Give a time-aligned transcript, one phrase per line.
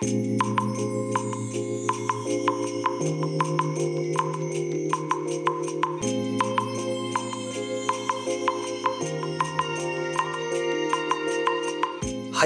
[0.00, 0.04] は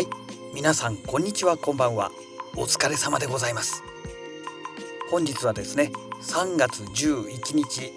[0.01, 0.07] い
[0.55, 2.11] 皆さんこんにちはこんばんは。
[2.57, 3.85] お疲れ様でございます。
[5.11, 5.93] 本日はですね
[6.23, 7.93] 3月11日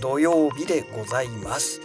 [0.00, 1.80] 土曜日でございます。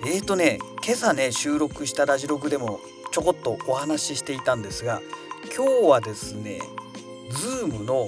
[0.00, 2.80] えーとね今朝ね収録したラジログでも
[3.12, 5.00] ちょこっとお話ししていたんですが
[5.58, 6.60] 今日はですね
[7.32, 8.06] Zoom の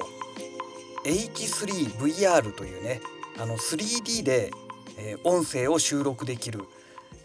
[1.05, 3.01] H3VR というね
[3.41, 4.53] あの 3D で、
[4.97, 6.61] えー、音声を収録できる、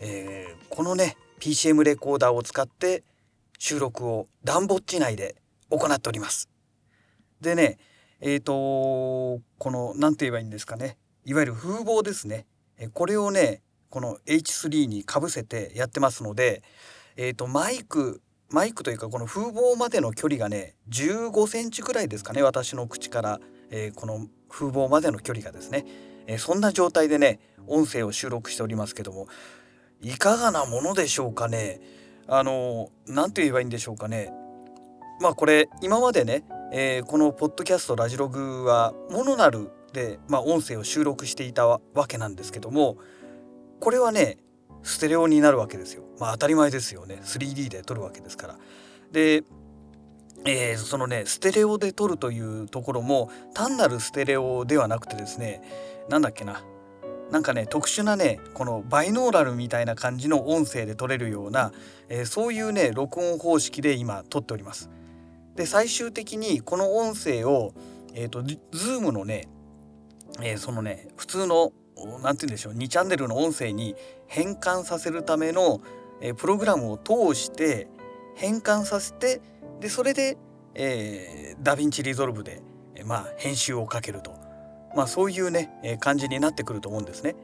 [0.02, 3.04] えー、このね PCM レコーダーを使って
[3.60, 5.36] 収録をダンボッチ内で
[5.70, 6.50] 行っております。
[7.40, 7.78] でね
[8.20, 12.48] えっ、ー、とこの何て言えばいいんですかねいわゆる風貌ですね
[12.94, 13.62] これをね
[13.92, 16.64] この H3 にかぶせてやってますので、
[17.16, 25.86] えーと、マイクマイクというかこの風貌までの距離がね15センチくらいですかね私の口から、えー、この風貌までの距離がですね、
[26.28, 29.28] えー、そんな状態でね音声を収録しておりますけども。
[30.02, 31.82] いかがなものでしょうかね。
[32.28, 34.32] あの何て言えばいいんでしょうかね。
[35.22, 42.98] まあこれ今までね、えー、このポッドキャストラジログはモノナルで、まあ、音声を収録していたわけなんですけども。
[43.80, 44.38] これはね
[44.86, 46.04] ステレオになるわけですよ。
[46.20, 48.56] まあ当たり前ですよね 3D で撮るわけですから。
[49.12, 49.44] で
[50.48, 55.64] えー、そのねステレオで撮るというところも単なるステレオではなくてですね
[56.08, 56.64] 何だっけな
[57.32, 61.72] なんかね特殊なねこのバイノーラルみたいな感じの音声で撮れるような、
[62.10, 64.92] えー、そういうね録音方式で今撮っております。
[65.56, 67.74] で最終的にこの音声を
[68.14, 69.48] えっ、ー、と Zoom のね、
[70.44, 71.72] えー、そのね普通の
[72.22, 73.96] 何て言うんでしょう2チャンネルの音声に
[74.28, 75.82] 変換させるための、
[76.22, 77.88] えプログラムを通して
[78.36, 79.42] 変換させて
[79.80, 80.38] でそれで、
[80.74, 82.62] えー、 DaVinci Resolve で、
[82.96, 84.32] えまあ、編集をかけると、
[84.96, 87.36] まあ、そういうね、え感じになってくると思うんですね。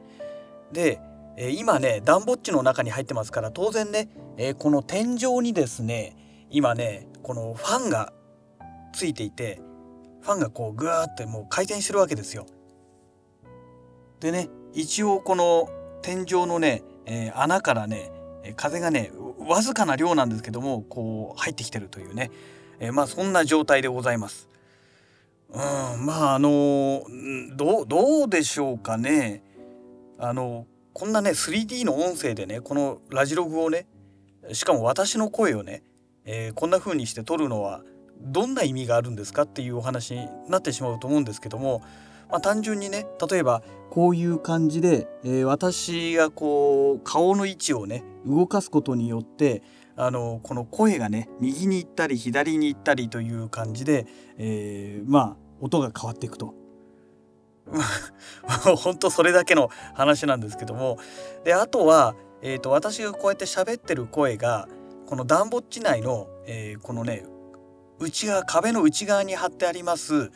[0.72, 1.00] で、
[1.36, 6.16] え今ねダンボッチの中に入ってますから当然ね、えこの天井にですね
[6.50, 8.12] 今ねこのファンが
[8.92, 9.60] ついていて
[10.22, 12.46] ファンがこうグワーってもう回転してるわけですよ。
[14.22, 15.68] でね一応この
[16.00, 18.12] 天井のね、えー、穴からね
[18.54, 19.10] 風がね
[19.40, 22.30] わずかな量なんですけどもこう入ってきてるというね、
[22.78, 24.48] えー、まあそんな状態でございます。
[25.50, 27.04] うんまああの
[27.56, 29.42] どどうでしょうかね
[30.18, 33.86] あのこんなね 3D の音声でねこのラジログをね
[34.52, 35.82] しかも私の声をね、
[36.24, 37.82] えー、こんな風にして撮るのは
[38.20, 41.82] どんな意味があるんですかっていうお話になってしまうと思うんですけども
[42.32, 49.62] まあ、単純にね例えばこういう感じで、えー、私がこう顔の位置をね動かすことによって
[49.96, 54.06] あのこの声がね右に行ったり左に行ったりという感じで、
[54.38, 56.54] えー、まあ音が変わっていくと。
[58.76, 60.98] 本当それだけの話なんですけども
[61.44, 64.68] であとは、えーと、私がこうやって喋ってる声が
[65.06, 67.24] この暖房地内の、えー、このね
[68.00, 70.32] 内側壁の内側に貼ってあります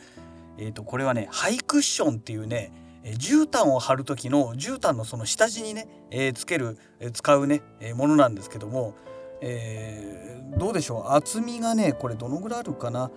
[0.57, 2.71] えー、とこれはねハイクッションっていうね
[3.03, 8.95] 絨毯を貼る時の絨毯のその下地にね、えー、つける、えー、使うね、えー、ものなんですけども、
[9.41, 11.13] えー、どうでしょう？
[11.13, 13.09] 厚みがねこれどのぐらいあるかな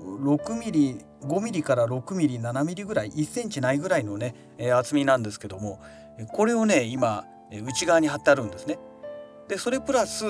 [0.00, 5.80] ？6ミリ5ミリから6ミリ7ミリぐらい1センチないぐらいのね、えー、厚みなんですけども
[6.32, 8.78] これをね今内側に貼ってあるんですね。
[9.48, 10.24] でそれプラス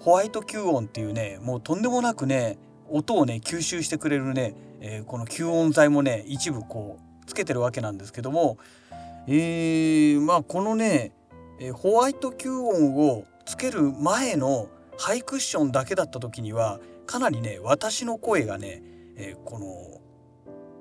[0.00, 2.58] ホワイト吸音っていうねもうとんでもなくね
[2.90, 4.54] 音をね吸収してくれるね、
[4.86, 8.58] えー、この吸音材もね一部こうつけてるわけなんですけども
[9.26, 11.12] えー、まあこのね、
[11.58, 14.68] えー、ホワイト吸音をつける前の
[14.98, 18.82] ハイクッションだけだった時にはかなりね私の声がね、
[19.16, 20.00] えー、この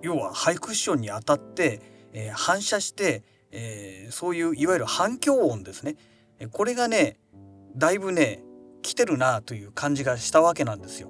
[0.02, 1.80] 要はハイクッションに当たって、
[2.12, 5.96] えー、反射して、えー、そういういわゆる反響音ですね
[6.40, 7.16] えこれがね
[7.77, 8.44] だいぶね
[8.81, 11.10] 来てるなという感じがしたわけなんですよ。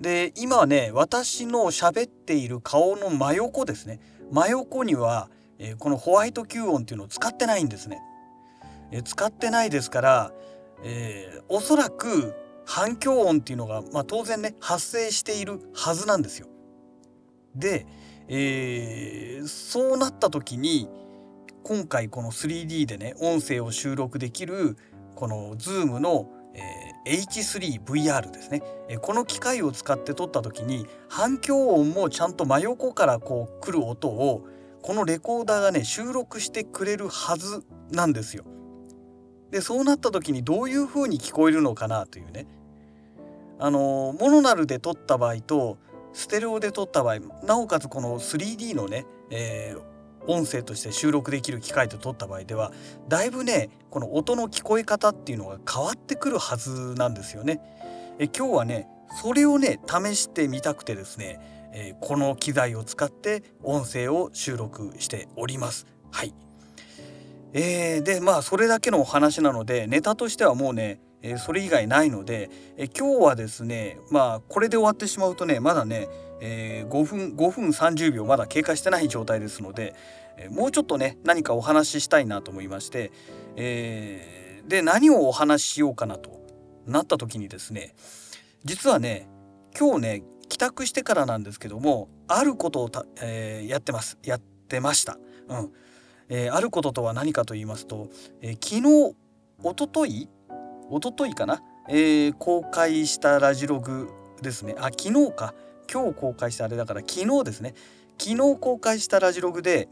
[0.00, 4.00] で今ね私の喋っている顔の真横ですね
[4.30, 7.98] 真横には、え、このホワイト吸音っていうのを使ってないんですね。
[8.92, 10.32] え、使ってないですから、
[10.84, 12.34] えー、おそらく
[12.66, 16.46] 反響音っていうのが、まあ、当然ね発生しているはずなんですよ。
[17.54, 17.86] で、
[18.28, 20.88] えー、そうなった時に
[21.64, 24.76] 今回この 3D でね音声を収録できる
[25.14, 28.62] この Zoom の、えー H3VR ですね
[29.00, 34.46] この機械を使って撮った時に反響音もちゃんと真横からこう来る音を
[34.82, 38.44] このレコーダーがね収録してくれるはずなんですよ。
[39.50, 42.46] でそうなった時にどういう風に聞こえるのかなというね
[43.58, 45.78] あのモノナルで撮った場合と
[46.12, 49.80] ステレオで撮った場合なおかつこの 3D のね、えー、
[50.26, 52.72] 音声として収録できる機械で撮った場合では
[53.08, 57.60] だいぶねこの音の聞こえ方っていうのが変わってくるはずなんですよね。
[58.18, 58.88] え今日はね
[59.22, 65.86] それをね試してみたくてですね、えー、この機材を使って音声を収録しております。
[66.10, 66.34] はい、
[67.52, 76.08] えー、でまあそれだけのお話なのでネタとしてはもうねえー、それ以外ないので、えー、今日はですねまあこれで終わってしまうとねまだね、
[76.40, 79.94] えー、5分5分30秒まだ経過してない状態ですので、
[80.36, 83.10] えもうちょっとね何かお話ししたいなと思いまして、
[83.56, 86.40] えで何をお話ししようかなと
[86.86, 87.94] なった時にですね
[88.64, 89.28] 実はね
[89.78, 92.90] 今日ね帰宅してからなんですけどもあることを
[93.22, 95.18] えやってますやってました。
[95.48, 95.72] うん
[96.30, 98.08] えあることとは何かと言いますと、
[98.42, 99.16] え昨日
[99.62, 100.28] おととい
[100.90, 104.10] おとといかな、えー、公開したラジログ
[104.42, 104.74] ですね。
[104.78, 105.54] あ昨日か。
[105.90, 107.74] 今日公開したあれだから昨日ですね。
[108.18, 109.88] 昨日公開したラジログで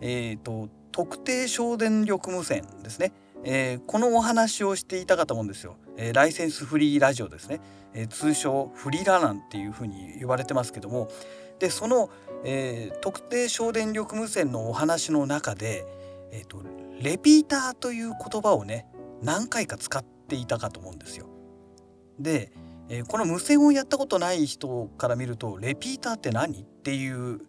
[0.00, 3.12] えっ、ー、と特定省電力無線ですね、
[3.44, 7.60] えー、このお話をしていたかと思うんですよ、えー、ライセンスフリーラジオですね、
[7.94, 11.08] えー、通称フリラランっていうふうに言われてますけども。
[11.58, 12.10] でその、
[12.44, 15.86] えー、特定省電力無線のお話の中で、
[16.32, 16.60] えーと、
[17.00, 18.84] レピーターという言葉をね
[19.22, 20.02] 何回か使っ
[20.32, 21.26] ていたかと思うんですよ。
[22.18, 22.52] で、
[22.88, 27.42] えー、この無線をやったことない人から見るとレピーターって何っていう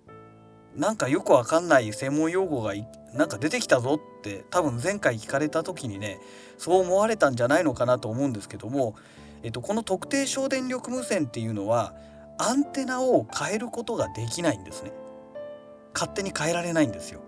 [0.75, 2.73] なんかよくわかんない専門用語が
[3.13, 6.19] なんか出てきたぞって多分前回聞かれた時にね
[6.57, 8.95] そう思われたんじゃないのかなと思うんですけども、
[9.43, 11.93] えっと、この特定省電力無線っていうのは
[12.37, 14.91] アンテナを変えることができないんですね。
[15.93, 17.21] 勝手に変えられないんですよ。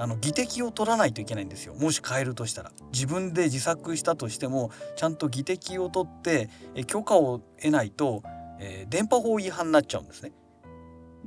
[0.00, 8.22] あの議的を取らないといけないんですよもし変えるとしたら自分で自作したとしてもちゃんと議的を取ってえ許可を得ないと、
[8.58, 10.32] えー、電波法違反になっちゃうんですね。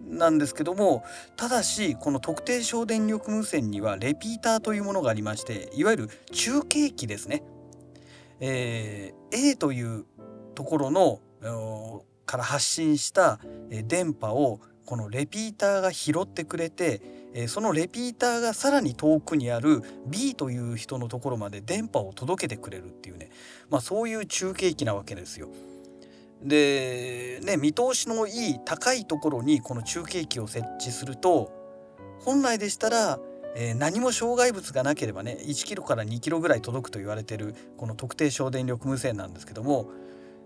[0.07, 1.03] なんですけども
[1.37, 7.43] ただしこの特定省電力無線にはレピーターというものがありましていわゆる中継機ですね。
[8.39, 10.05] えー、A という
[10.55, 11.21] ところの
[12.25, 17.01] から発信した電波をこのレピーターが拾ってくれて
[17.33, 23.29] えそのレピーターがさらに遠くにある B という人のところまで電波を届けてくれるっていうね、
[23.69, 25.49] まあ、そういう中継機なわけですよ。
[26.43, 31.51] でね見通しのいい高いところにこの中継機を設置すると
[32.19, 33.19] 本来でしたら、
[33.55, 39.89] え、何も障害物がなければね1キロから2キロぐらい届くと言われてるこの特定省電力無線なんですけども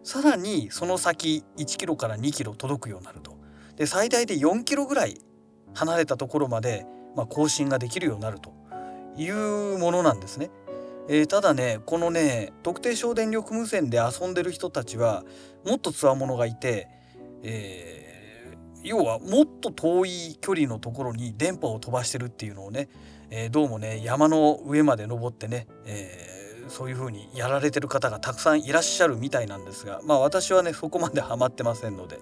[0.04, 3.37] さらにその先1キロから2キロ届くようになると。
[3.78, 5.22] で最大で4キロぐらい
[5.74, 6.86] 離れたところまで、
[7.16, 8.52] まあ、更新ができるようになると
[9.16, 10.50] いうものなんですね。
[11.10, 15.24] えー、ただねこのね特定省電力無線で遊んでる人たちは
[15.66, 16.90] もっとつわものがいて、
[17.44, 22.90] えー、要はもっと遠い距離のところに電波を飛ばしてるっていうのをね、
[23.30, 32.20] えー、どうもね山の上まで登ってね、えー、そういう風にやられてる方がたくさんいらっしゃるみたいなんですがまあ私はねそこまでハマってませんので、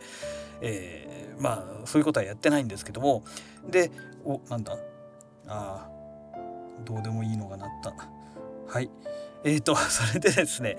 [0.62, 3.24] えまあそういうことはやってないんですけども。
[3.70, 3.92] で
[4.24, 4.78] おなんだ？
[5.48, 5.88] あ
[6.84, 7.94] どうでもいいのがなった。
[8.68, 8.90] はい。
[9.44, 10.78] えーと それでですね。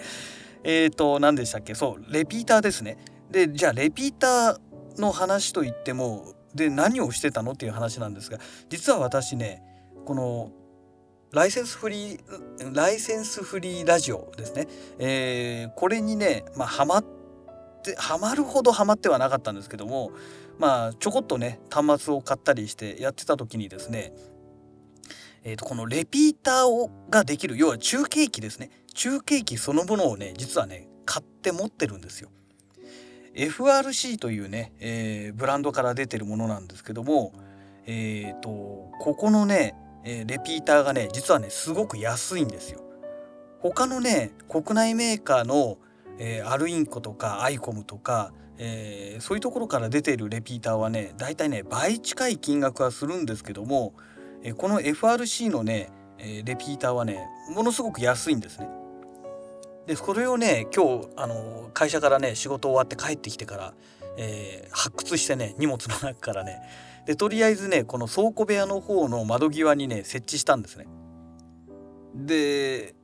[0.65, 1.74] えーと何でしたっけ？
[1.74, 2.98] そうレピーターですね。
[3.31, 8.39] でじゃあレピーターの話といってもで何をしてたのっていう話なんですが
[8.70, 9.62] 実は私ね
[10.05, 10.53] この
[11.32, 17.16] ライセンスフリーライセンスフリーラジオですね、えー、これにねまあハマって
[17.94, 20.10] ハマるほどハマってはなかったんですけども
[20.58, 24.12] まあちょこっとね端末を買ったりしてやってた時にですね
[25.48, 32.31] えー、とこのレピーターをができる要は中継機ですね中継機そのものをね実はね買って持ってるんですよ。
[33.32, 37.32] FRC というね、えー、ブランドから出てるものなんですけども
[37.86, 38.48] えっ、ー、と
[38.98, 42.81] ここのね、えレピーターがね実はねすごく安いんですよ。
[43.60, 45.78] 他のね国内メーカーの、
[46.19, 53.94] えアルインコとかアイコムとかえー、そういうところから出ているレピーターはねだいたいね倍近い金額はするんですけども、
[54.43, 58.69] えー、この FRC のね、えー、レピーターはねものすごく安いんですね。
[59.87, 63.75] でそれをね今日あの会社からね仕事終わって帰ってきてから、
[64.17, 66.58] え発掘してね荷物の中からね
[67.06, 70.89] でとりあえずねこの倉庫部屋の方の窓際にね設置したんですね。
[72.17, 72.96] で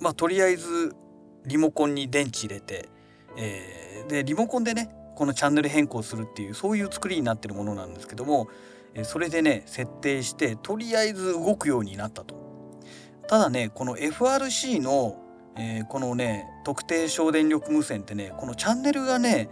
[0.00, 0.96] まあとりあえず
[1.46, 2.88] リモコンに電池入れて、
[3.36, 8.48] えーでリモコンでねこのチャンネル変更するっていうそういう作りになってるものなんですけども
[9.04, 12.42] それでね設定してとりあえず動くようになったと。
[13.26, 15.20] ただねこの FRC の
[15.56, 19.48] えー、このね特定省電力無線ってねこのチャンネルがね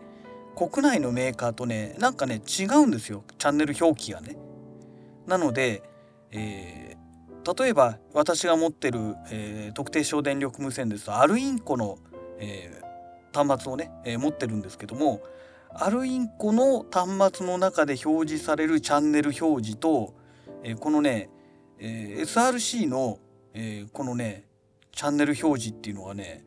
[0.56, 4.36] 国内のメーカーとねなんかね違うんですよチャンネル表記がね。
[5.26, 5.82] なので、
[6.32, 6.91] えー、
[7.44, 11.98] 例えば私が持ってる、えー、特定省電力無線ですとアルインコの、
[12.38, 15.22] えー、端末をね、え持ってるんですけども
[15.74, 20.14] アルインコの端末の中で表示されるチャンネル表示と、
[20.62, 21.30] えこのね、
[21.78, 23.18] え SRC の、
[23.54, 24.44] えこのね
[24.92, 26.44] チャンネル表示っていうのはね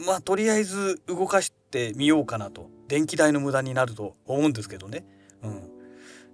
[0.07, 5.05] まあとりあえず動かしてみようかなと電気代の無駄になると思うんですけどね。
[5.43, 5.71] うん、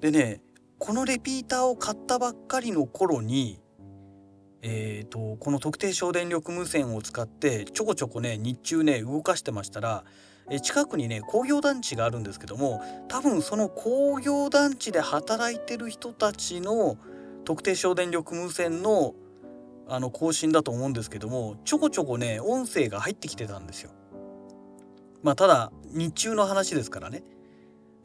[0.01, 0.41] でね
[0.79, 3.59] このレピーターを買ったばっかりの頃に
[4.63, 10.05] えーと、この特定省電力無線を使ってちょこちょこね日中ね動かしてましたら
[10.51, 16.97] え近くにね工業団地があるんですけども多分その工業団地で働いてる人たちの
[17.45, 19.15] 特定省電力無線の
[19.91, 23.91] あの更新だと思うんですけどもちょこちょこね音声が入ってきてたんですよ。
[25.23, 27.23] まあただ日中の話ですからね。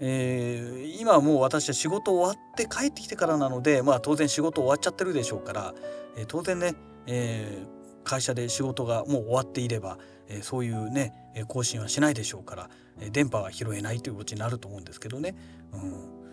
[0.06, 5.74] えー、今はもう私は仕事終わって帰ってきてからなので、まあ、当然仕事終わっちゃってるでしょうから、
[6.18, 6.76] えー、当然ね、
[7.08, 11.14] えー、会社で仕事がもう終わっていれば、えそういうね
[11.48, 12.70] 更新はしないでしょうから、
[13.00, 15.36] え電波は拾えないということになると思うんですけどね。
[15.74, 16.24] うん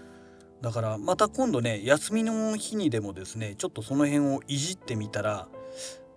[0.61, 5.49] だからまた今度ね休みの日にでもですねちょっとその辺をいじってみたら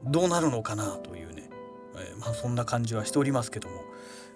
[0.04, 1.50] どうなるのかなというね、
[1.96, 3.76] え、まあそんな感じはしておりますけども、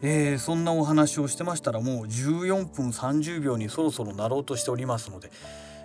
[0.02, 5.32] えー、そんなお話をしてましたらもう14分30秒にそろそろなろうとしておりますので、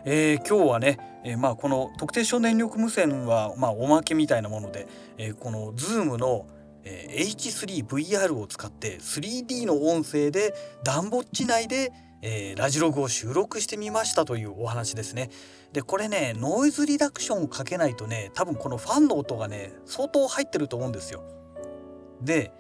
[0.04, 4.86] えー、今日はね、えー、まあこの特定省電力無線はまあおまけみたいなもので、
[5.18, 6.46] え、この Zoom の
[6.84, 10.52] え H3VR を使って 3D の音声で
[10.82, 11.92] 暖房地内で
[12.22, 15.28] えー、ラジログを収録してみましたというお話ですね。
[15.72, 21.24] でこれねノイズリダクションをかけないとね多分このファンの音がね相当入ってると思うんですよ。
[22.22, 22.52] で、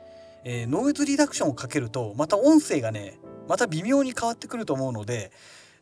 [0.44, 3.18] えー、ノイズリダクションをかけるとまた音声がね
[3.48, 5.32] また微妙に変わってくると思うので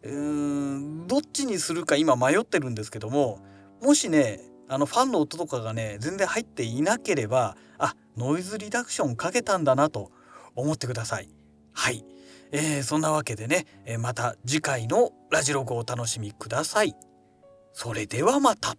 [0.02, 3.40] うーんどっちにするか今迷ってるんですけども
[3.82, 10.10] もしねあのファンの音とかがね全然入っていなければあノイズリダクションかけたんだなと
[10.54, 11.28] 思ってください。
[11.72, 12.04] はい、
[12.52, 16.94] えー、そんなわけでね、えまた次回のラジログをお楽しみください。
[17.72, 18.74] それではまた。